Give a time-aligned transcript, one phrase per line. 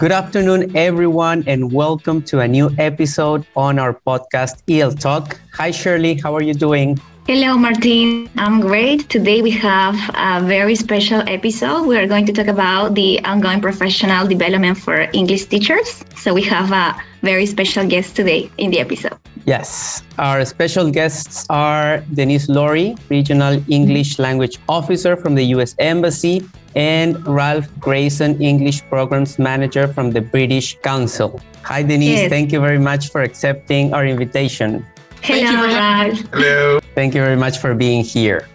[0.00, 5.38] Good afternoon, everyone, and welcome to a new episode on our podcast, EL Talk.
[5.52, 6.14] Hi, Shirley.
[6.14, 6.98] How are you doing?
[7.26, 8.30] Hello, Martin.
[8.38, 9.10] I'm great.
[9.10, 11.86] Today we have a very special episode.
[11.86, 16.02] We are going to talk about the ongoing professional development for English teachers.
[16.16, 19.18] So we have a very special guest today in the episode.
[19.46, 26.42] Yes, our special guests are Denise Laurie, Regional English Language Officer from the US Embassy,
[26.76, 31.40] and Ralph Grayson, English Programs Manager from the British Council.
[31.64, 32.26] Hi, Denise.
[32.26, 32.30] Yes.
[32.30, 34.86] Thank you very much for accepting our invitation.
[35.22, 36.18] Hello, Ralph.
[36.32, 36.80] Hello.
[36.94, 38.48] Thank you very much for being here.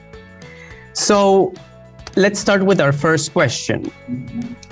[0.94, 1.54] So
[2.16, 3.92] let's start with our first question.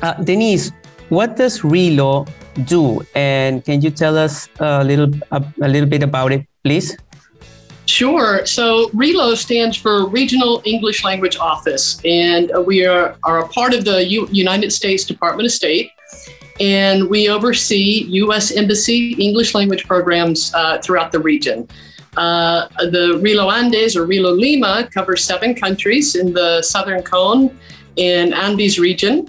[0.01, 0.71] Uh, Denise,
[1.09, 2.25] what does RELO
[2.65, 3.01] do?
[3.15, 6.95] And can you tell us a little, a, a little bit about it, please?
[7.85, 8.45] Sure.
[8.45, 13.83] So RELO stands for Regional English Language Office, and we are, are a part of
[13.83, 15.91] the U- United States Department of State.
[16.59, 18.51] And we oversee U.S.
[18.51, 21.67] Embassy English language programs uh, throughout the region.
[22.15, 27.57] Uh, the Relo Andes or Relo Lima covers seven countries in the Southern Cone
[27.95, 29.27] in Andes region.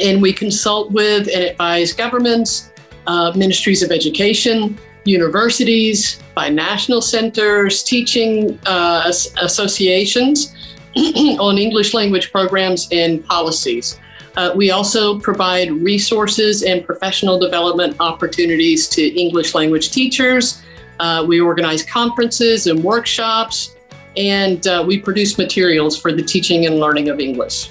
[0.00, 2.70] And we consult with and advise governments,
[3.06, 10.54] uh, ministries of education, universities, binational centers, teaching uh, associations
[10.96, 13.98] on English language programs and policies.
[14.36, 20.62] Uh, we also provide resources and professional development opportunities to English language teachers,
[20.98, 23.76] uh, we organize conferences and workshops,
[24.16, 27.70] and uh, we produce materials for the teaching and learning of English.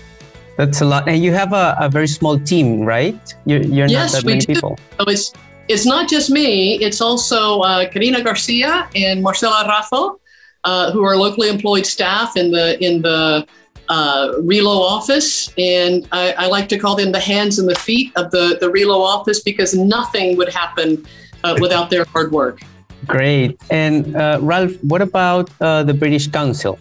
[0.58, 1.08] That's a lot.
[1.08, 3.18] And you have a, a very small team, right?
[3.46, 4.54] You're, you're yes, not that many do.
[4.54, 4.80] people.
[5.00, 5.34] So it's,
[5.68, 10.20] it's not just me, it's also uh, Karina Garcia and Marcela Raffo,
[10.64, 13.46] uh, who are locally employed staff in the, in the
[13.90, 15.52] uh, Relo office.
[15.58, 18.68] And I, I, like to call them the hands and the feet of the, the
[18.68, 21.06] Relo office because nothing would happen
[21.44, 22.62] uh, without their hard work.
[23.06, 23.60] Great.
[23.70, 26.80] And uh, Ralph, what about uh, the British Council?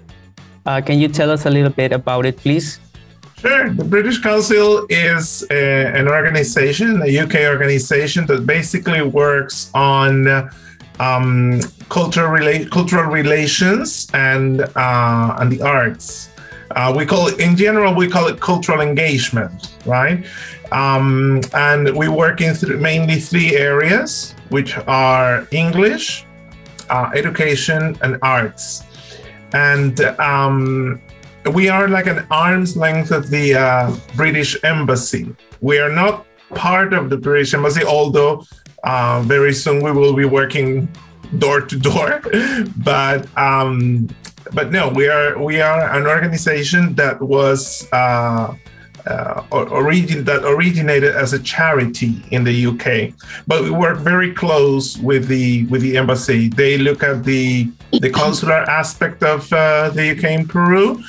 [0.64, 2.78] Uh, can you tell us a little bit about it, please?
[3.44, 3.68] Sure.
[3.68, 10.48] The British Council is a, an organization, a UK organization that basically works on
[10.98, 11.60] um,
[11.90, 16.30] cultural, rela- cultural relations and uh, and the arts.
[16.70, 20.24] Uh, we call it, in general, we call it cultural engagement, right?
[20.72, 26.24] Um, and we work in th- mainly three areas which are English,
[26.88, 28.84] uh, education, and arts.
[29.52, 31.02] And um,
[31.52, 35.34] we are like an arm's length of the uh, British Embassy.
[35.60, 38.44] We are not part of the British Embassy, although
[38.82, 40.88] uh, very soon we will be working
[41.38, 42.22] door to door.
[42.76, 44.08] but um,
[44.52, 48.54] but no, we are we are an organization that was uh,
[49.06, 53.12] uh, origin that originated as a charity in the UK,
[53.46, 56.48] but we work very close with the with the embassy.
[56.48, 61.02] They look at the the consular aspect of uh, the UK in Peru,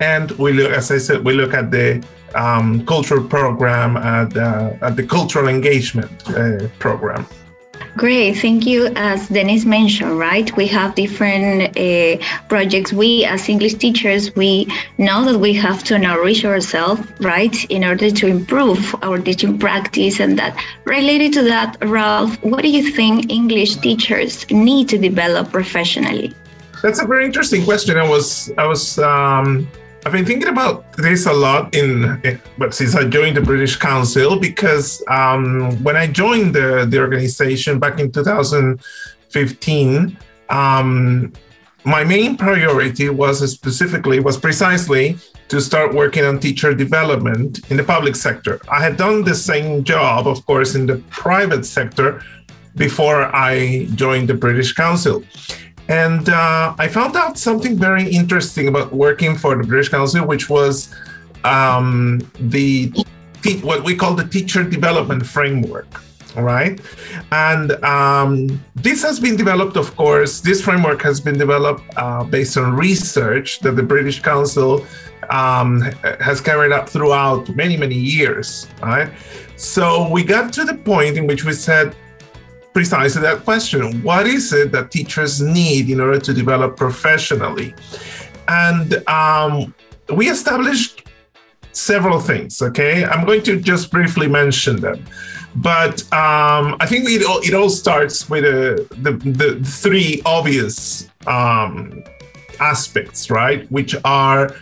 [0.00, 4.74] and we look, as I said, we look at the um, cultural program at, uh,
[4.82, 7.26] at the cultural engagement uh, program.
[7.96, 8.92] Great, thank you.
[8.94, 12.92] As Denise mentioned, right, we have different uh, projects.
[12.92, 14.66] We, as English teachers, we
[14.98, 20.20] know that we have to nourish ourselves, right, in order to improve our teaching practice.
[20.20, 25.50] And that related to that, Ralph, what do you think English teachers need to develop
[25.50, 26.34] professionally?
[26.82, 27.96] That's a very interesting question.
[27.96, 28.98] I was, I was.
[28.98, 29.66] Um
[30.06, 32.22] I've been thinking about this a lot in,
[32.58, 37.80] but since I joined the British Council, because um, when I joined the, the organization
[37.80, 40.16] back in 2015,
[40.48, 41.32] um,
[41.84, 45.16] my main priority was specifically was precisely
[45.48, 48.60] to start working on teacher development in the public sector.
[48.70, 52.22] I had done the same job, of course, in the private sector
[52.76, 55.24] before I joined the British Council.
[55.88, 60.50] And uh, I found out something very interesting about working for the British Council, which
[60.50, 60.92] was
[61.44, 62.92] um, the
[63.62, 65.86] what we call the teacher development framework.
[66.36, 66.78] Right,
[67.32, 72.58] And um, this has been developed, of course, this framework has been developed uh, based
[72.58, 74.84] on research that the British Council
[75.30, 75.80] um,
[76.20, 78.66] has carried out throughout many, many years.
[78.82, 79.08] Right.
[79.56, 81.96] So we got to the point in which we said,
[82.76, 84.02] precisely that question.
[84.02, 87.74] What is it that teachers need in order to develop professionally?
[88.48, 89.74] And um,
[90.14, 91.04] we established
[91.72, 93.06] several things okay?
[93.06, 94.98] I'm going to just briefly mention them.
[95.54, 101.08] But um, i think it all, it all starts with uh, the, the three obvious
[101.26, 102.04] um,
[102.60, 103.60] aspects right?
[103.72, 104.54] Which are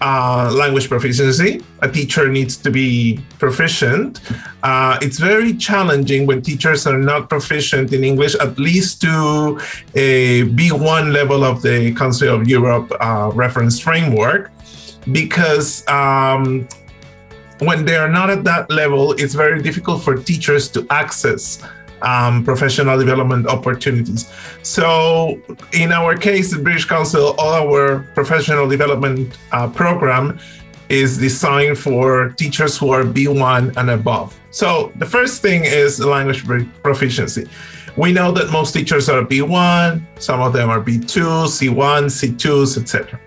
[0.00, 1.62] uh, language proficiency.
[1.82, 4.20] A teacher needs to be proficient.
[4.62, 9.60] Uh, it's very challenging when teachers are not proficient in English, at least to
[9.94, 14.50] a B1 level of the Council of Europe uh, reference framework,
[15.12, 16.66] because um,
[17.58, 21.62] when they are not at that level, it's very difficult for teachers to access
[22.02, 24.30] um, professional development opportunities.
[24.62, 25.40] So,
[25.72, 30.38] in our case, the British Council, all our professional development uh, program
[30.88, 34.38] is designed for teachers who are B1 and above.
[34.50, 36.44] So, the first thing is language
[36.82, 37.46] proficiency.
[37.96, 43.20] We know that most teachers are B1, some of them are B2, C1, C2s, etc.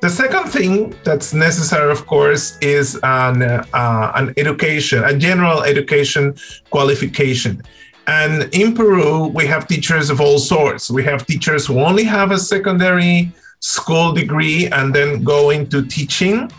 [0.00, 6.36] The second thing that's necessary, of course, is an, uh, an education, a general education
[6.70, 7.62] qualification.
[8.06, 10.90] And in Peru, we have teachers of all sorts.
[10.90, 16.50] We have teachers who only have a secondary school degree and then go into teaching.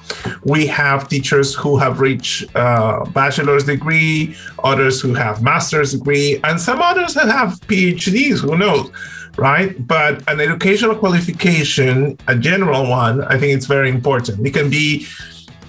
[0.44, 6.82] We have teachers who have reached bachelor's degree, others who have master's degree, and some
[6.82, 8.92] others that have PhDs, who knows,
[9.38, 9.88] right?
[9.88, 14.46] But an educational qualification, a general one, I think it's very important.
[14.46, 15.08] It can be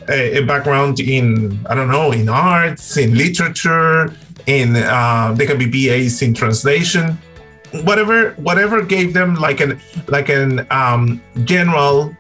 [0.08, 4.10] a background in, I don't know, in arts, in literature,
[4.48, 7.16] in uh, they can be BAs in translation,
[7.84, 9.78] whatever whatever gave them like an
[10.08, 12.16] like an um, general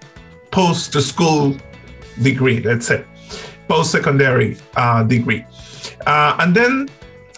[0.52, 1.56] post school
[2.22, 3.02] degree, let's say
[3.66, 5.44] post secondary uh, degree,
[6.06, 6.88] uh, and then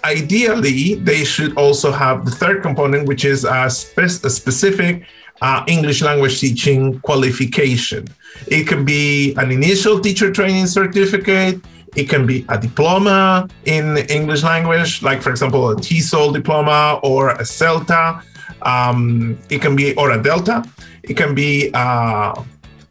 [0.05, 5.05] ideally they should also have the third component, which is a, spe- a specific
[5.41, 8.07] uh, English language teaching qualification.
[8.47, 11.61] It can be an initial teacher training certificate.
[11.97, 17.31] It can be a diploma in English language, like, for example, a TESOL diploma or
[17.31, 18.23] a CELTA.
[18.63, 20.65] Um, it can be, or a Delta.
[21.03, 22.35] It can be uh,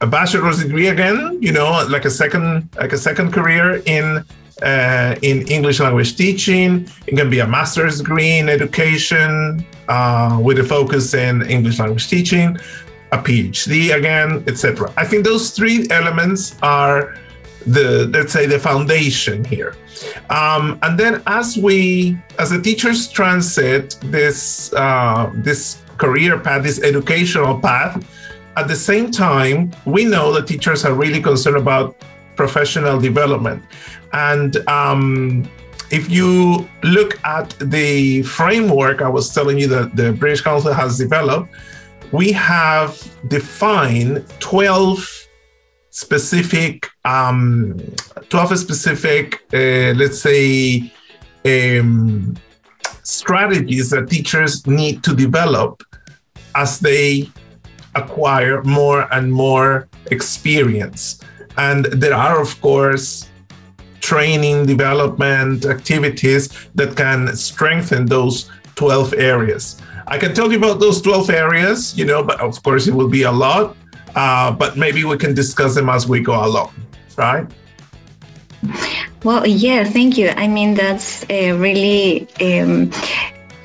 [0.02, 4.24] a bachelor's degree again, you know, like a second, like a second career in
[4.62, 6.88] uh, in English language teaching.
[7.08, 12.10] It can be a master's degree in education uh, with a focus in English language
[12.10, 12.58] teaching,
[13.12, 14.92] a PhD again, etc.
[14.98, 17.16] I think those three elements are
[17.74, 19.76] the let's say the foundation here.
[20.30, 26.82] Um, and then as we as the teachers transit this uh, this career path this
[26.82, 27.94] educational path
[28.56, 31.96] at the same time we know that teachers are really concerned about
[32.36, 33.62] professional development.
[34.14, 35.48] And um,
[35.92, 41.00] if you look at the framework i was telling you that the british council has
[41.00, 41.50] developed
[42.12, 42.92] we have
[43.28, 45.29] defined 12
[45.92, 47.78] specific um,
[48.30, 50.92] to have a specific uh, let's say
[51.46, 52.38] um,
[53.04, 55.84] strategies that teachers need to develop
[56.56, 57.30] as they
[57.96, 61.20] acquire more and more experience.
[61.58, 63.30] And there are of course
[64.00, 69.82] training development activities that can strengthen those 12 areas.
[70.08, 73.10] I can tell you about those 12 areas you know but of course it will
[73.10, 73.76] be a lot
[74.16, 76.74] uh, but maybe we can discuss them as we go along,
[77.18, 77.48] right?
[79.24, 80.30] Well, yeah, thank you.
[80.30, 82.92] I mean, that's a really um,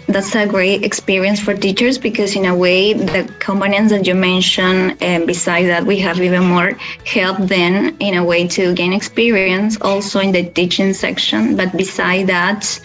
[0.08, 4.96] that's a great experience for teachers because in a way the components that you mentioned
[5.00, 6.72] and besides that we have even more
[7.06, 12.26] help them in a way to gain experience also in the teaching section but beside
[12.26, 12.78] that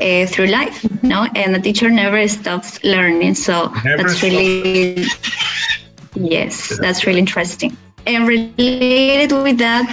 [0.00, 5.04] uh, through life no and the teacher never stops learning so never that's really
[6.14, 7.76] Yes, that's really interesting.
[8.06, 9.90] And related with that,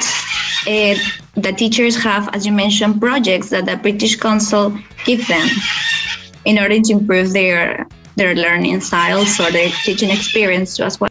[0.68, 0.96] uh,
[1.40, 5.48] the teachers have, as you mentioned, projects that the British Council give them
[6.46, 7.88] in order to improve their
[8.18, 11.10] their learning styles or their teaching experience as well.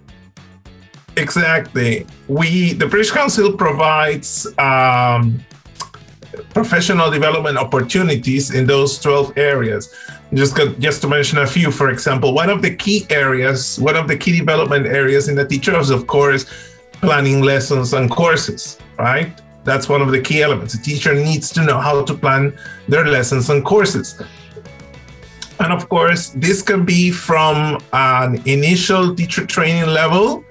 [1.17, 2.07] Exactly.
[2.29, 5.43] We the British Council provides um,
[6.55, 9.93] professional development opportunities in those 12 areas.
[10.33, 14.07] Just, just to mention a few, for example, one of the key areas, one of
[14.07, 16.47] the key development areas in the teachers, of course,
[16.93, 19.33] planning lessons and courses, right?
[19.65, 20.75] That's one of the key elements.
[20.75, 22.57] A teacher needs to know how to plan
[22.89, 24.23] their lessons and courses.
[25.59, 30.45] And of course, this can be from an initial teacher training level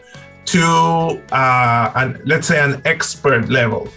[0.46, 3.88] to, uh, an, let's say, an expert level.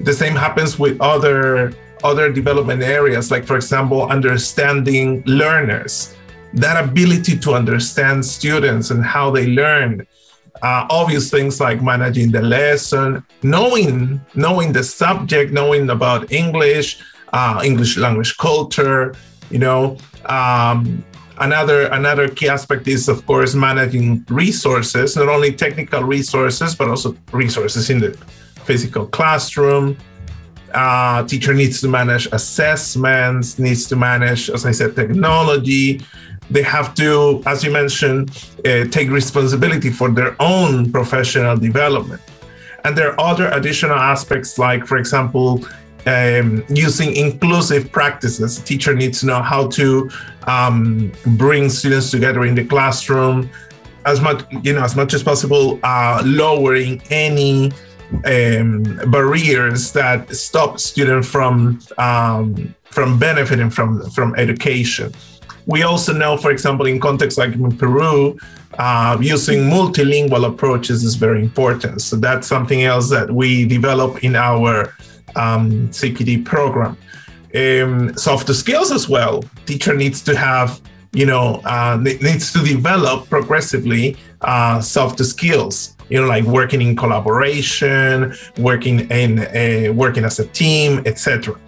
[0.00, 1.74] The same happens with other
[2.06, 6.14] other development areas, like for example, understanding learners,
[6.54, 10.06] that ability to understand students and how they learn.
[10.62, 16.88] Uh, obvious things like managing the lesson, knowing knowing the subject, knowing about English,
[17.34, 19.14] uh, English language culture.
[19.50, 21.04] You know, um,
[21.38, 27.14] another another key aspect is of course managing resources, not only technical resources but also
[27.32, 28.16] resources in the
[28.64, 29.96] physical classroom.
[30.76, 36.02] Uh, teacher needs to manage assessments, needs to manage, as I said, technology.
[36.50, 42.20] They have to, as you mentioned, uh, take responsibility for their own professional development.
[42.84, 45.64] And there are other additional aspects, like, for example,
[46.06, 48.58] um, using inclusive practices.
[48.60, 50.10] Teacher needs to know how to
[50.46, 53.48] um, bring students together in the classroom
[54.04, 57.72] as much, you know, as much as possible, uh, lowering any
[58.24, 65.12] um, barriers that stop students from um, from benefiting from from education.
[65.66, 68.38] We also know, for example, in contexts like in Peru,
[68.78, 72.02] uh, using multilingual approaches is very important.
[72.02, 74.94] So that's something else that we develop in our
[75.34, 76.96] um, CPD program.
[77.54, 79.42] Um, soft skills as well.
[79.64, 80.80] Teacher needs to have,
[81.12, 85.95] you know, uh, needs to develop progressively uh, soft skills.
[86.08, 91.58] You know, like working in collaboration, working in a, working as a team, etc.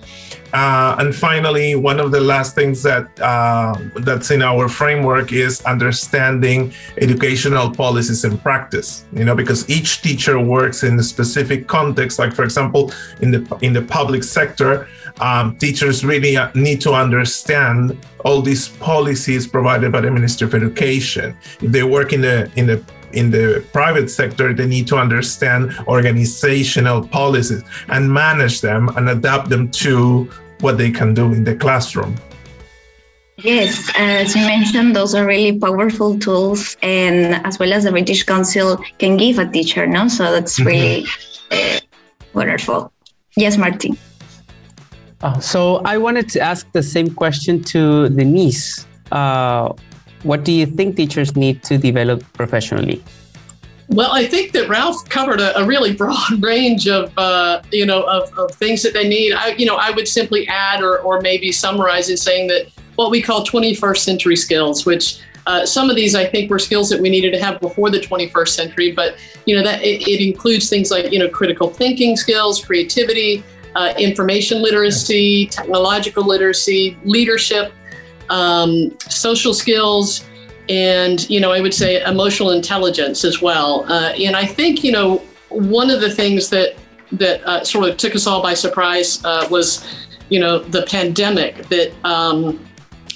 [0.53, 5.61] Uh, and finally, one of the last things that uh, that's in our framework is
[5.63, 9.05] understanding educational policies and practice.
[9.13, 12.19] You know, because each teacher works in a specific context.
[12.19, 14.89] Like, for example, in the in the public sector,
[15.21, 20.55] um, teachers really uh, need to understand all these policies provided by the Ministry of
[20.55, 21.37] Education.
[21.61, 25.75] If they work in the in the in the private sector, they need to understand
[25.87, 31.55] organizational policies and manage them and adapt them to what they can do in the
[31.55, 32.17] classroom.
[33.39, 38.25] Yes, as you mentioned, those are really powerful tools, and as well as the British
[38.25, 40.09] Council can give a teacher, no?
[40.09, 40.67] So that's mm-hmm.
[40.67, 41.77] really mm-hmm.
[41.77, 41.81] uh,
[42.35, 42.93] wonderful.
[43.37, 43.97] Yes, Martin.
[45.21, 48.87] Uh, so I wanted to ask the same question to Denise.
[49.13, 49.73] Uh,
[50.23, 53.03] what do you think teachers need to develop professionally?
[53.89, 58.03] Well, I think that Ralph covered a, a really broad range of uh, you know
[58.03, 59.33] of, of, things that they need.
[59.33, 63.11] I you know I would simply add or or maybe summarize in saying that what
[63.11, 67.01] we call 21st century skills, which uh, some of these I think were skills that
[67.01, 70.69] we needed to have before the 21st century, but you know that it, it includes
[70.69, 73.43] things like you know critical thinking skills, creativity,
[73.75, 77.73] uh, information literacy, technological literacy, leadership,
[78.31, 80.25] um, social skills,
[80.69, 83.85] and you know I would say emotional intelligence as well.
[83.91, 86.77] Uh, and I think you know one of the things that
[87.13, 89.87] that uh, sort of took us all by surprise uh, was
[90.29, 92.61] you know the pandemic that um,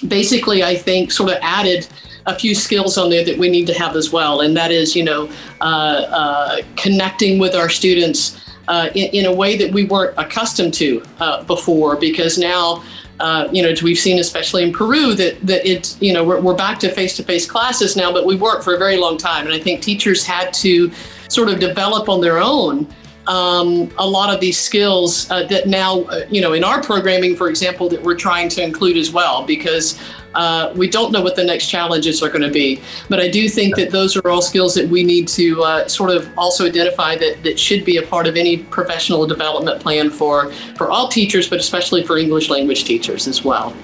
[0.08, 1.86] basically I think sort of added
[2.26, 4.96] a few skills on there that we need to have as well, and that is
[4.96, 5.28] you know
[5.60, 8.38] uh, uh, connecting with our students.
[8.72, 11.02] Uh, in, in, a way that we weren't accustomed to
[11.46, 12.82] before, because now
[13.20, 16.56] uh, you know, we've seen, especially in Peru, that that it's you know we're, we're
[16.56, 19.60] back to face-to-face classes now, but we weren't for a very long time, and I
[19.60, 20.90] think teachers had to
[21.28, 22.86] sort of develop on their own
[23.26, 27.36] um, a lot of these skills uh, that now, uh, you know, in our programming,
[27.36, 30.00] for example, that we're trying to include as well, because
[30.34, 32.80] uh, we don't know what the next challenges are going to be.
[33.08, 36.10] But I do think that those are all skills that we need to uh, sort
[36.10, 40.52] of also identify that, that should be a part of any professional development plan for,
[40.76, 43.74] for all teachers, but especially for English language teachers as well.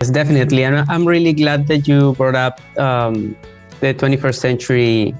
[0.00, 0.64] Yes, definitely.
[0.64, 3.36] And I'm really glad that you brought up um,
[3.80, 5.14] the 21st century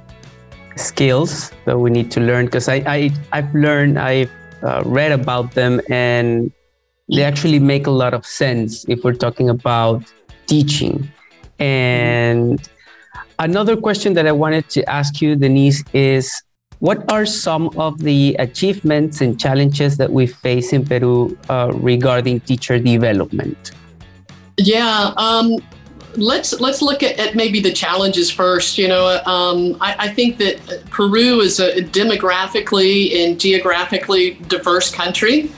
[0.77, 4.31] skills that we need to learn because I, I, I've learned, I've
[4.63, 6.53] uh, read about them and
[7.09, 10.03] they actually make a lot of sense if we're talking about
[10.47, 11.11] teaching.
[11.59, 12.69] And
[13.39, 16.31] another question that I wanted to ask you, Denise, is
[16.81, 22.41] what are some of the achievements and challenges that we face in Peru uh, regarding
[22.41, 23.73] teacher development?
[24.59, 25.57] Yeah, um,
[26.17, 28.79] let's let's look at, at, maybe the challenges first.
[28.79, 35.51] You know, um, I, I, think that Peru is a demographically and geographically diverse country.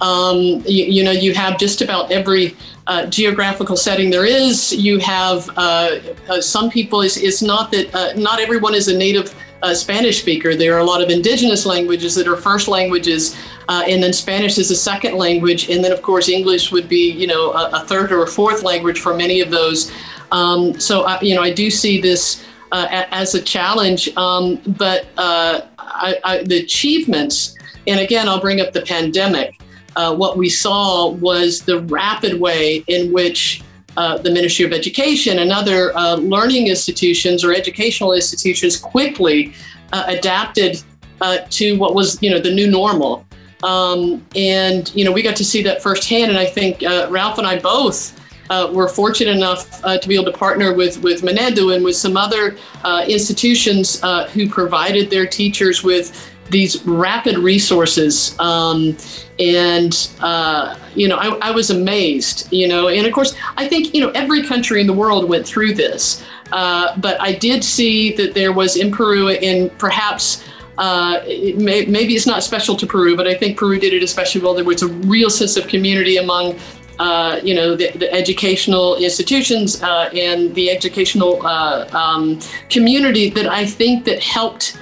[0.00, 4.72] Um, you, you, know, you have just about every uh, geographical setting there is.
[4.72, 5.98] You have uh,
[6.28, 7.00] uh, some people.
[7.00, 10.54] It's, it's not that uh, not everyone is a native uh, Spanish speaker.
[10.54, 13.36] There are a lot of indigenous languages that are first languages,
[13.68, 17.10] uh, and then Spanish is a second language, and then of course English would be
[17.10, 19.90] you know a, a third or a fourth language for many of those.
[20.30, 22.44] Um, so I, you know, I do see this.
[22.72, 28.82] as a challenge, um, but I, I, the achievements, and again, I'll bring up the
[28.82, 29.56] pandemic
[29.96, 33.62] uh, what we saw was the rapid way in which
[33.96, 39.54] uh, the Ministry of Education and other uh, learning institutions or educational institutions quickly
[39.92, 40.82] uh, adapted
[41.22, 43.26] uh, to what was, you know, the new normal.
[43.62, 46.30] Um, and you know, we got to see that firsthand.
[46.30, 50.30] And I think Ralph and I both uh, were fortunate enough uh, to be able
[50.30, 54.00] to partner with with Minedu and with some other uh, institutions
[54.32, 58.38] who provided their teachers with these rapid resources.
[58.38, 58.96] Um,
[59.38, 63.94] and, uh, you know, I, I, was amazed, you know, and of course, I think,
[63.94, 66.24] you know, every country in the world went through this.
[66.52, 70.44] Uh, but I did see that there was in Peru, and perhaps
[70.78, 74.02] uh, it may, maybe it's not special to Peru, but I think Peru did it
[74.02, 74.54] especially well.
[74.54, 76.58] There was a real sense of community among
[76.98, 83.46] uh, you know, the, the educational institutions uh, and the educational uh, um, community that
[83.46, 84.78] I think that helped,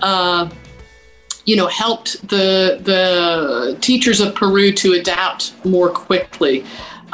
[0.00, 0.48] uh,
[1.48, 6.62] you know, helped the the teachers of Peru to adapt more quickly.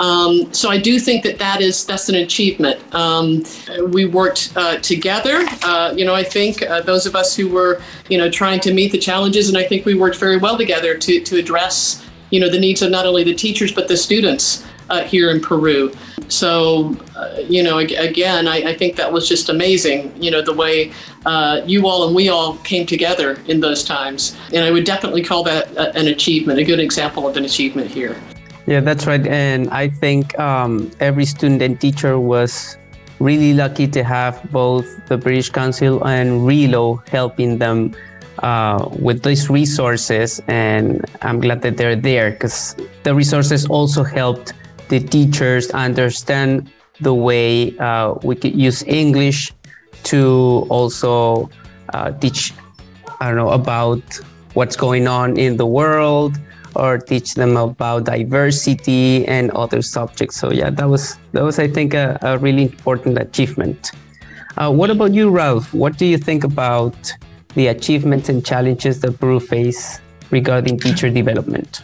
[0.00, 2.82] Um, so I do think that that is that's an achievement.
[2.92, 3.44] Um,
[3.92, 5.46] we worked uh, together.
[5.62, 8.74] Uh, you know, I think uh, those of us who were you know trying to
[8.74, 12.40] meet the challenges, and I think we worked very well together to to address you
[12.40, 15.92] know the needs of not only the teachers but the students uh, here in Peru.
[16.34, 20.52] So, uh, you know, again, I, I, think that was just amazing, you know, the
[20.52, 20.92] way
[21.26, 24.36] uh, you all and we all came together in those times.
[24.52, 27.88] And I would definitely call that a, an achievement, a good example of an achievement
[27.88, 28.20] here.
[28.66, 29.24] Yeah, that's right.
[29.26, 32.78] And I think um, every student and teacher was
[33.20, 37.94] really lucky to have both the British Council and RELO helping them
[38.40, 40.42] uh, with these resources.
[40.48, 42.74] And I'm glad that they're there because
[43.04, 44.52] the resources also helped
[44.88, 49.52] the teachers understand the way uh, we could use English
[50.04, 51.50] to also
[51.92, 52.52] uh, teach,
[53.20, 54.02] I don't know, about
[54.54, 56.38] what's going on in the world
[56.76, 60.36] or teach them about diversity and other subjects.
[60.36, 63.92] So yeah, that was that was I think a, a really important achievement.
[64.56, 65.72] Uh, what about you, Ralph?
[65.74, 67.12] What do you think about
[67.54, 70.00] the achievements and challenges that Peru face
[70.30, 71.82] regarding teacher development?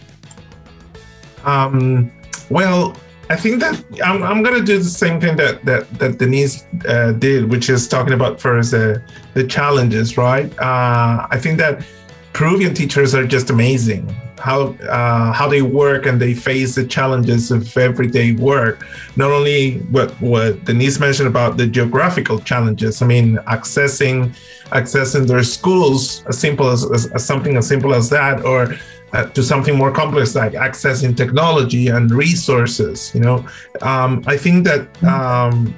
[1.44, 2.10] Um,
[2.50, 2.96] well,
[3.30, 6.64] I think that I'm, I'm going to do the same thing that that, that Denise
[6.86, 9.02] uh, did, which is talking about first the
[9.34, 10.50] the challenges, right?
[10.58, 11.84] Uh, I think that
[12.32, 14.08] Peruvian teachers are just amazing.
[14.38, 18.84] How uh, how they work and they face the challenges of everyday work.
[19.14, 23.00] Not only what what Denise mentioned about the geographical challenges.
[23.00, 24.34] I mean, accessing
[24.72, 28.74] accessing their schools as simple as, as, as something as simple as that, or
[29.12, 33.12] uh, to something more complex like accessing technology and resources.
[33.14, 33.46] You know,
[33.82, 35.74] um, I think that um,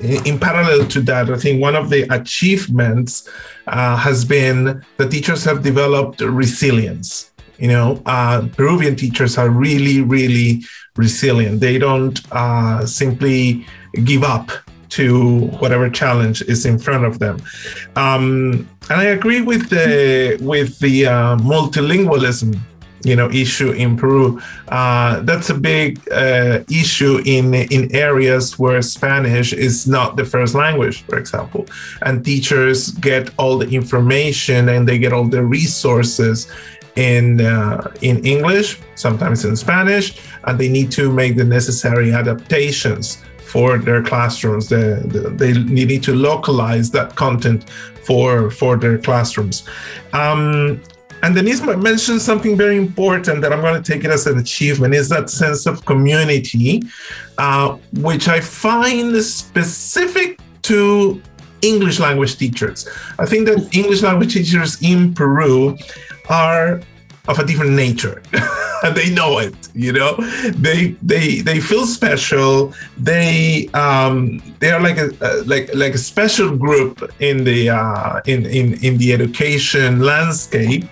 [0.00, 3.28] in, in, parallel to that, I think one of the achievements
[3.66, 7.30] uh, has been the teachers have developed resilience.
[7.58, 10.62] You know, uh, Peruvian teachers are really, really
[10.96, 11.60] resilient.
[11.60, 13.66] They don't uh, simply
[14.04, 14.50] give up
[14.90, 17.40] to whatever challenge is in front of them.
[17.96, 22.58] Um, and I agree with the with the uh, multilingualism
[23.04, 24.40] you know issue in Peru.
[24.68, 30.54] Uh, that's a big uh, issue in in areas where Spanish is not the first
[30.54, 31.66] language, for example,
[32.02, 36.50] and teachers get all the information and they get all the resources
[36.96, 43.22] in uh, in English, sometimes in Spanish, and they need to make the necessary adaptations
[43.48, 44.68] for their classrooms.
[44.68, 45.00] They,
[45.40, 47.70] they need to localize that content
[48.04, 49.64] for for their classrooms.
[50.12, 50.80] Um,
[51.22, 54.94] and Denise mentioned something very important that I'm going to take it as an achievement
[54.94, 56.82] is that sense of community,
[57.38, 61.20] uh, which I find specific to
[61.62, 62.88] English language teachers.
[63.18, 65.76] I think that English language teachers in Peru
[66.28, 66.80] are
[67.28, 68.22] of a different nature.
[68.80, 70.14] And they know it you know?
[70.50, 72.74] They they they feel special.
[72.98, 75.08] They um they are like a,
[75.46, 80.84] like like a special group in the uh in in in the education landscape.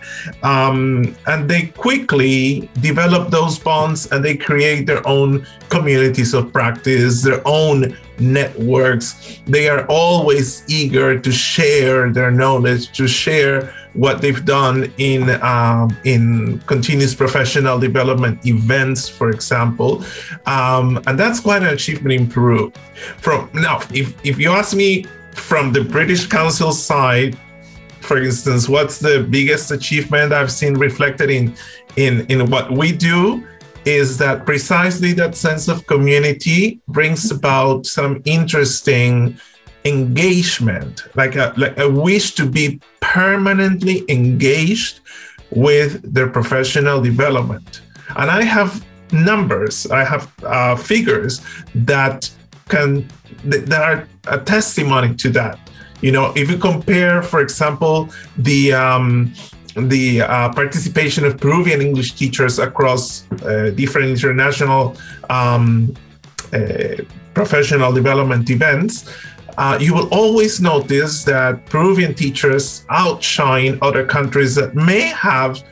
[0.42, 7.22] Um and they quickly develop those bonds and they create their own communities of practice
[7.22, 9.40] their own networks.
[9.46, 15.97] They are always eager to share their knowledge to share what they've done in um,
[16.05, 20.05] in continuous professional development events, for example,
[20.47, 22.73] um, and that's quite an achievement in Peru.
[23.19, 27.37] From now, if if you ask me from the British Council side,
[28.01, 31.55] for instance, what's the biggest achievement I've seen reflected in
[31.97, 33.47] in in what we do?
[33.85, 39.39] Is that precisely that sense of community brings about some interesting
[39.87, 45.01] engagement, like a, like a wish to be permanently engaged
[45.51, 47.83] with their professional development.
[48.16, 51.40] And I have numbers, I have uh, figures
[51.75, 52.31] that
[52.68, 53.07] can
[53.44, 55.59] that are a testimony to that.
[56.01, 59.33] You know, if you compare, for example, the um,
[59.77, 64.96] the uh, participation of Peruvian English teachers across uh, different international
[65.31, 65.94] um,
[66.53, 67.03] uh,
[67.35, 69.05] professional development events,
[69.59, 75.62] uh, you will always notice that Peruvian teachers outshine other countries that may have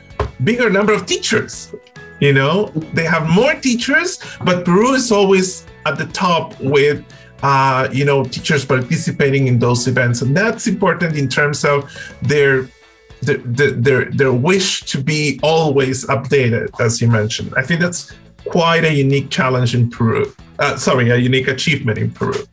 [0.43, 1.73] bigger number of teachers.
[2.19, 7.03] You know, they have more teachers, but Peru is always at the top with
[7.43, 12.67] uh, you know teachers participating in those events, and that's important in terms of their
[13.21, 17.53] their, their their wish to be always updated, as you mentioned.
[17.57, 18.13] I think that's
[18.47, 20.33] quite a unique challenge in Peru.
[20.57, 22.47] Uh, sorry, a unique achievement in Peru.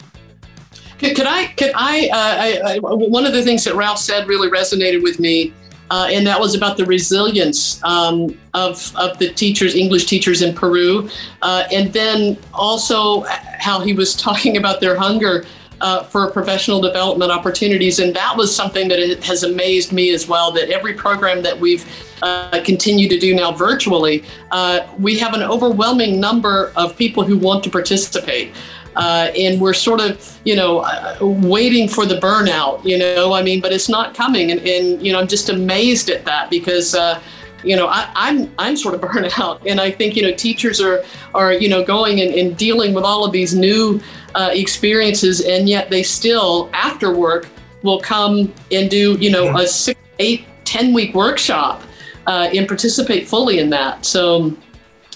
[1.02, 1.46] Could, I?
[1.56, 2.78] Could I, uh, I, I?
[2.78, 5.52] One of the things that Ralph said really resonated with me,
[5.90, 10.54] uh, and that was about the resilience um, of of the teachers, English teachers in
[10.54, 11.08] Peru,
[11.42, 13.22] uh, and then also
[13.58, 15.44] how he was talking about their hunger.
[15.80, 17.98] Uh, for professional development opportunities.
[17.98, 20.52] And that was something that has amazed me as well.
[20.52, 21.84] That every program that we've
[22.22, 27.36] uh, continued to do now virtually, uh, we have an overwhelming number of people who
[27.36, 28.54] want to participate
[28.96, 33.42] uh, and we're sort of you know uh, waiting for the burnout you know i
[33.42, 34.50] mean but it's not coming.
[34.50, 37.20] And, and you know i'm just amazed at that because uh,
[37.64, 40.32] you know I, am I'm, I'm sort of burnt out and i think you know
[40.32, 44.00] teachers are are you know going and, and dealing with all of these new
[44.34, 45.40] uh, experiences.
[45.40, 47.48] And yet they still after work
[47.82, 51.82] will come and do you know a six eight ten week workshop
[52.26, 54.04] uh, and participate fully in that.
[54.04, 54.56] So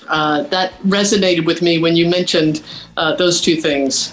[0.09, 2.63] uh, that resonated with me when you mentioned
[2.97, 4.13] uh, those two things.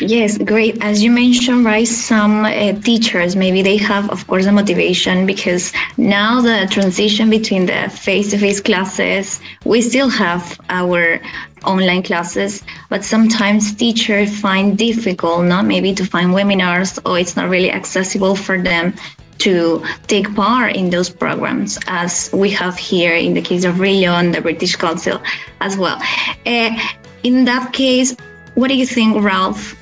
[0.00, 0.82] Yes, great.
[0.82, 5.72] As you mentioned, right, some uh, teachers maybe they have, of course, a motivation because
[5.96, 11.20] now the transition between the face-to-face classes, we still have our
[11.64, 17.48] online classes, but sometimes teachers find difficult, not maybe to find webinars or it's not
[17.48, 18.94] really accessible for them
[19.38, 24.18] to take part in those programs, as we have here in the case of ReLo
[24.18, 25.20] and the British Council
[25.60, 26.00] as well.
[26.46, 26.70] Uh,
[27.22, 28.14] in that case,
[28.54, 29.74] what do you think, Ralph,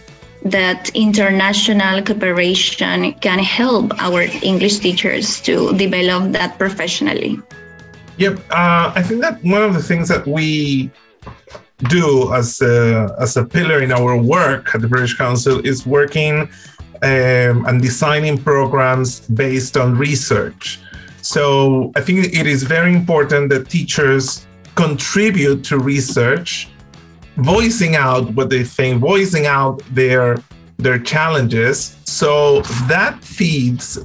[0.44, 7.38] that international cooperation can help our English teachers to develop that professionally?
[8.16, 10.90] Yep, uh, I think that one of the things that we
[11.88, 16.48] do as a, as a pillar in our work at the British Council is working
[17.02, 20.80] um, and designing programs based on research.
[21.20, 26.68] So I think it is very important that teachers contribute to research,
[27.36, 30.36] voicing out what they think, voicing out their
[30.78, 31.96] their challenges.
[32.04, 33.98] So that feeds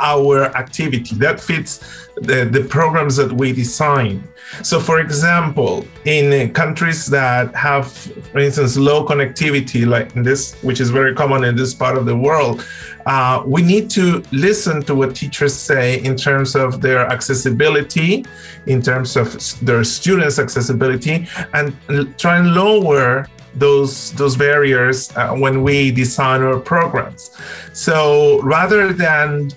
[0.00, 1.14] our activity.
[1.16, 4.26] That fits the, the programs that we design.
[4.62, 10.90] So, for example, in countries that have, for instance, low connectivity, like this, which is
[10.90, 12.64] very common in this part of the world,
[13.06, 18.24] uh, we need to listen to what teachers say in terms of their accessibility,
[18.66, 21.74] in terms of their students' accessibility, and
[22.18, 23.26] try and lower
[23.56, 27.30] those those barriers uh, when we design our programs.
[27.72, 29.50] So rather than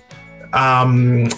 [0.52, 1.28] um,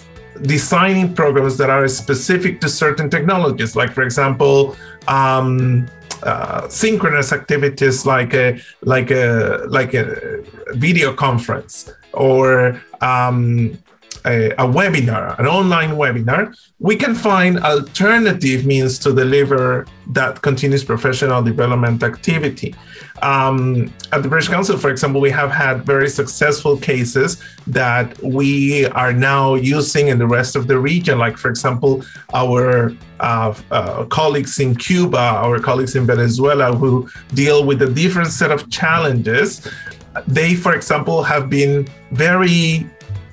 [0.43, 4.77] designing programs that are specific to certain technologies, like, for example,
[5.09, 5.87] um,
[6.23, 10.43] uh, synchronous activities like a like a like a
[10.75, 13.79] video conference or um,
[14.27, 20.85] a, a, webinar, an online webinar, we can find alternative means to deliver that continuous
[20.85, 22.75] professional development activity.
[23.23, 28.87] Um, at the British Council, for example, we have had very successful cases that we
[28.87, 31.19] are now using in the rest of the region.
[31.19, 32.03] Like, for example,
[32.35, 38.29] our uh, uh, colleagues in Cuba, our colleagues in Venezuela, who deal with a different
[38.29, 39.69] set of challenges.
[40.27, 42.89] They, for example, have been very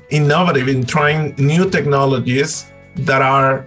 [0.10, 3.66] innovative in trying new technologies that are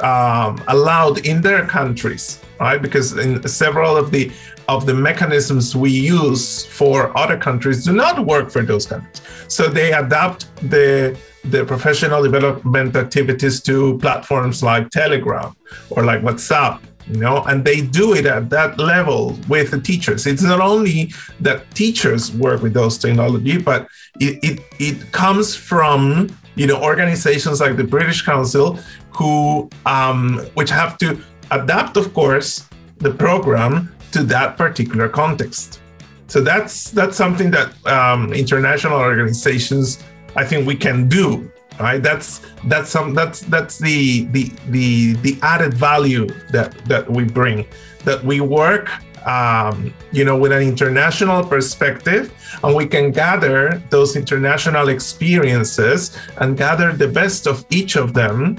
[0.00, 2.80] um, allowed in their countries, right?
[2.80, 4.32] Because in several of the
[4.68, 9.22] of the mechanisms we use for other countries do not work for those countries.
[9.48, 15.56] So they adapt the the professional development activities to platforms like Telegram
[15.90, 20.26] or like WhatsApp you know and they do it at that level with the teachers
[20.26, 23.88] it's not only that teachers work with those technology but
[24.20, 28.78] it, it, it comes from you know organizations like the british council
[29.10, 31.20] who um, which have to
[31.50, 35.80] adapt of course the program to that particular context.
[36.26, 40.02] So that's that's something that um, international organizations
[40.34, 42.02] i think we can do right?
[42.02, 47.66] That's that's some that's that's the the the the added value that that we bring
[48.04, 48.90] that we work
[49.26, 56.56] um, you know with an international perspective and we can gather those international experiences and
[56.56, 58.58] gather the best of each of them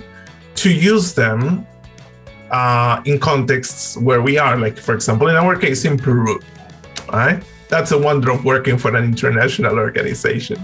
[0.56, 1.68] to use them
[2.54, 6.40] uh, in contexts where we are like for example in our case in peru
[7.12, 10.58] right that's a wonder of working for an international organization.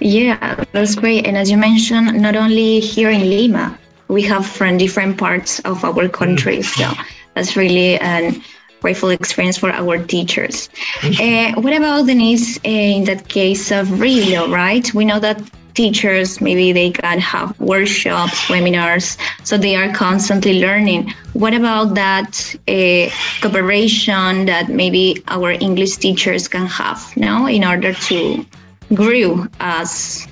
[0.00, 1.24] Yeah, that's great.
[1.24, 5.84] And as you mentioned, not only here in Lima, we have from different parts of
[5.84, 6.62] our country.
[6.62, 6.90] So
[7.34, 8.42] that's really an
[8.80, 10.68] grateful experience for our teachers.
[11.02, 14.92] Uh, what about Denise in that case of RELO, right?
[14.92, 15.40] We know that
[15.74, 21.12] teachers maybe they can have workshops, webinars, so they are constantly learning.
[21.32, 23.10] What about that uh,
[23.40, 28.46] cooperation that maybe our English teachers can have now in order to
[28.94, 30.26] grow as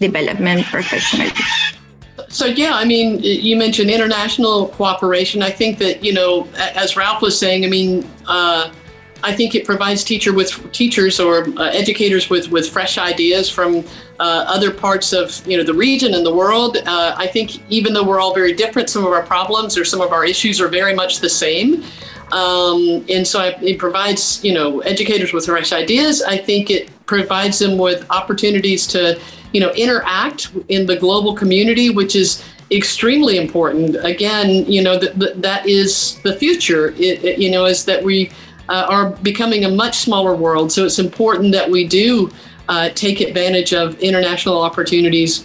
[0.00, 1.32] development professionals?
[2.28, 5.42] So yeah, I mean, you mentioned international cooperation.
[5.42, 8.72] I think that you know, as Ralph was saying, I mean, uh,
[9.24, 13.84] I think it provides teacher with teachers or uh, educators with with fresh ideas from
[14.20, 16.76] uh, other parts of you know the region and the world.
[16.76, 20.00] Uh, I think even though we're all very different, some of our problems or some
[20.00, 21.82] of our issues are very much the same.
[22.32, 26.22] Um, and so it provides you know educators with fresh ideas.
[26.22, 29.20] I think it provides them with opportunities to
[29.54, 33.96] you know, interact in the global community, which is extremely important.
[34.04, 36.88] Again, you know, that that is the future.
[36.98, 38.30] It, it, you know, is that we
[38.68, 40.72] uh, are becoming a much smaller world.
[40.72, 42.30] So it's important that we do
[42.68, 45.44] uh, take advantage of international opportunities.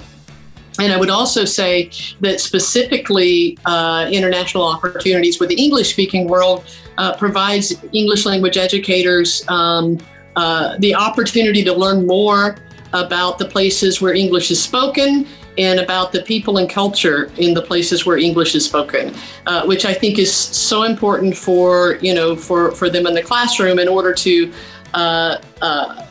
[0.80, 6.64] And I would also say that specifically uh, international opportunities with the English speaking world
[6.98, 9.98] uh, provides English language educators um,
[10.36, 12.56] uh, the opportunity to learn more
[12.94, 15.28] about the places where English is spoken
[15.60, 19.14] and about the people and culture in the places where English is spoken,
[19.46, 23.22] uh, which I think is so important for you know for for them in the
[23.24, 24.52] classroom in order to.
[24.94, 26.06] Uh, uh,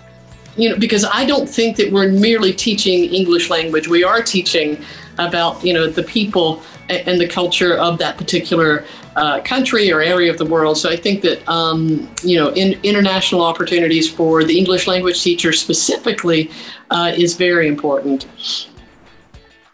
[0.57, 3.87] you know, because I don't think that we're merely teaching English language.
[3.87, 4.85] We are teaching
[5.19, 8.85] about you know the people and the culture of that particular
[9.15, 10.79] uh, country or area of the world.
[10.79, 15.53] So I think that um, you know in, international opportunities for the English language teacher
[15.53, 16.51] specifically
[16.91, 18.27] uh, is very important.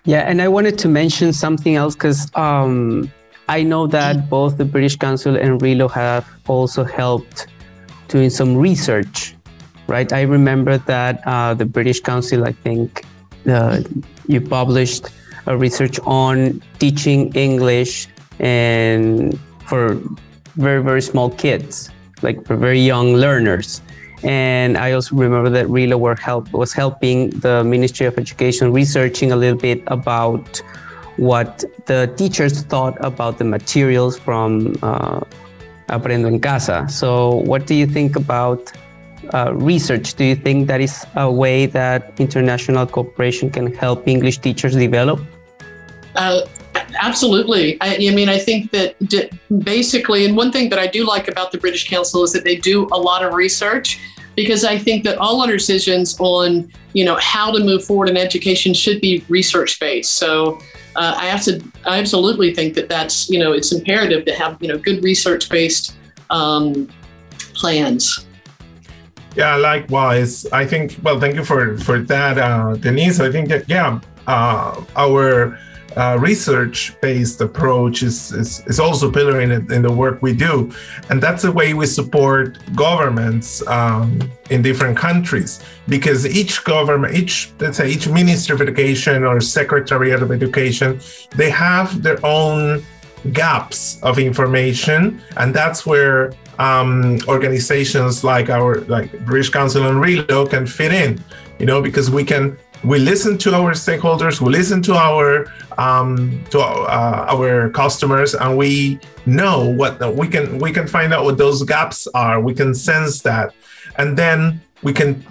[0.06, 3.10] Yeah, and I wanted to mention something else because um,
[3.48, 7.46] I know that both the British Council and RELO have also helped
[8.08, 9.34] doing some research,
[9.86, 10.12] right?
[10.12, 13.06] I remember that uh, the British Council, I think,
[13.48, 13.80] uh,
[14.28, 15.08] you published
[15.46, 20.00] a research on teaching English and for
[20.56, 21.90] very very small kids
[22.22, 23.82] like for very young learners
[24.24, 29.32] and i also remember that RELO were help was helping the ministry of education researching
[29.32, 30.62] a little bit about
[31.16, 35.20] what the teachers thought about the materials from uh,
[35.88, 36.86] aprendo en casa.
[36.88, 38.72] So what do you think about
[39.32, 40.14] uh, research?
[40.14, 45.20] Do you think that is a way that international cooperation can help english teachers develop?
[46.16, 46.42] Uh,
[47.00, 47.80] absolutely.
[47.80, 51.26] I, I, mean, I think that d- basically, and one thing that I do like
[51.28, 53.98] about the British Council is that they do a lot of research
[54.36, 58.16] because I think that all our decisions on, you know, how to move forward in
[58.16, 60.14] education should be research based.
[60.14, 60.58] So
[60.96, 64.56] uh, I have to, I absolutely think that that's, you know, it's imperative to have,
[64.60, 65.96] you know, good research based
[66.30, 66.88] um,
[67.54, 68.26] plans.
[69.36, 70.46] Yeah, likewise.
[70.52, 70.96] I think.
[71.02, 73.18] Well, thank you for for that, uh, Denise.
[73.18, 75.58] I think that yeah, uh, our
[75.96, 80.72] uh, research-based approach is, is, is also pillar in, in the work we do,
[81.10, 84.18] and that's the way we support governments um,
[84.50, 90.22] in different countries because each government, each let's say each Ministry of Education or Secretariat
[90.22, 91.00] of Education,
[91.36, 92.84] they have their own
[93.32, 100.48] gaps of information, and that's where um, organizations like our like British Council and RELO
[100.48, 101.22] can fit in.
[101.58, 105.46] You know, because we can we listen to our stakeholders, we listen to our
[105.78, 111.12] um, to uh, our customers, and we know what the, we can we can find
[111.14, 112.40] out what those gaps are.
[112.40, 113.54] We can sense that,
[113.96, 115.24] and then we can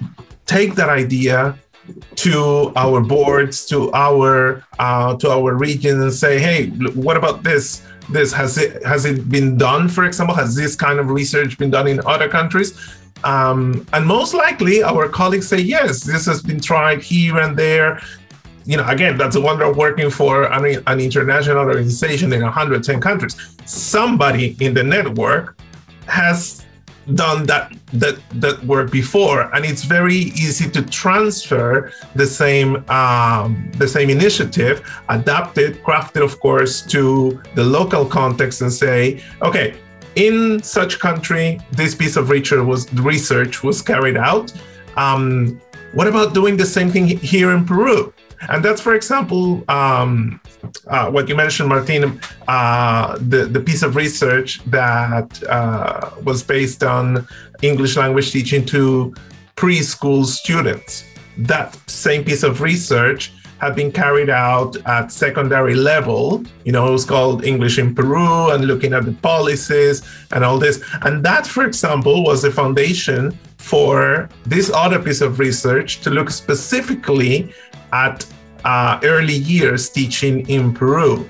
[0.45, 1.57] take that idea
[2.15, 7.85] to our boards, to our uh, to our region, and say, hey, what about this?
[8.09, 9.87] This has it has it been done?
[9.89, 12.73] For example, has this kind of research been done in other countries?
[13.23, 18.01] Um, and most likely, our colleagues say, yes, this has been tried here and there.
[18.65, 23.01] You know, again, that's a wonder of working for an, an international organization in 110
[23.01, 23.35] countries.
[23.65, 25.57] Somebody in the network
[26.07, 26.65] has
[27.15, 33.69] done that that that work before and it's very easy to transfer the same um,
[33.77, 39.21] the same initiative adapt it craft it of course to the local context and say
[39.41, 39.75] okay
[40.15, 44.53] in such country, this piece of research was carried out.
[44.95, 45.59] Um,
[45.93, 48.13] what about doing the same thing here in Peru?
[48.49, 50.41] And that's, for example, um,
[50.87, 56.83] uh, what you mentioned, Martin, uh, the, the piece of research that uh, was based
[56.83, 57.27] on
[57.61, 59.13] English language teaching to
[59.55, 61.05] preschool students.
[61.37, 63.31] That same piece of research
[63.63, 66.43] had been carried out at secondary level.
[66.65, 70.01] You know, it was called English in Peru and looking at the policies
[70.33, 70.83] and all this.
[71.03, 76.29] And that, for example, was the foundation for this other piece of research to look
[76.29, 77.53] specifically
[77.93, 78.25] at
[78.65, 81.29] uh, early years teaching in Peru.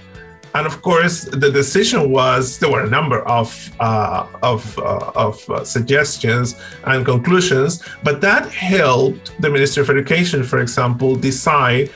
[0.56, 3.48] And of course, the decision was there were a number of
[3.80, 10.44] uh, of, uh, of uh, suggestions and conclusions, but that helped the Ministry of Education,
[10.44, 11.90] for example, decide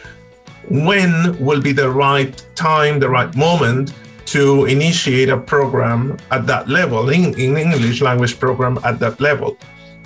[0.69, 3.93] when will be the right time, the right moment
[4.25, 9.57] to initiate a program at that level, in, in English language program at that level.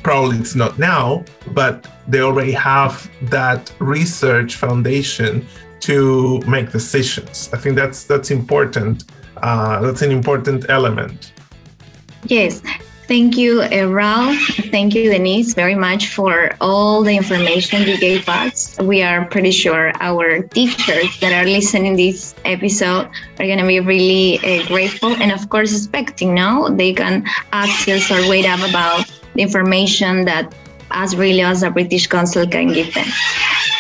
[0.04, 5.46] Probably it's not now, but they already have that research foundation
[5.82, 7.50] to make decisions.
[7.54, 9.06] I think that's that's important.
[9.38, 11.34] Uh, that's an important element.
[12.26, 12.62] Yes,
[13.12, 14.40] Thank you, Ralph.
[14.72, 18.80] Thank you, Denise, very much for all the information you gave us.
[18.80, 23.82] We are pretty sure our teachers that are listening this episode are going to be
[23.82, 29.04] really uh, grateful and, of course, expecting now they can access or wait up about
[29.36, 30.56] the information that
[30.92, 33.08] us really as a British Council can give them.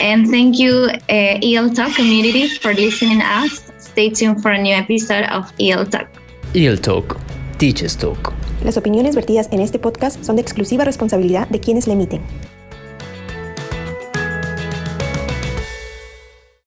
[0.01, 3.71] And thank you, uh, EL Talk community, for listening us.
[3.77, 6.09] Stay tuned for a new episode of EL Talk.
[6.53, 7.17] EL Talk,
[7.57, 8.40] Teachers Talk.
[8.63, 12.21] Las opiniones vertidas en este podcast son de exclusiva responsabilidad de quienes le emiten.